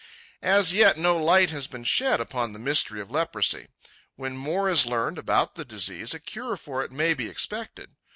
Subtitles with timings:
[0.41, 3.67] As yet no light has been shed upon the mystery of leprosy.
[4.15, 7.91] When more is learned about the disease, a cure for it may be expected.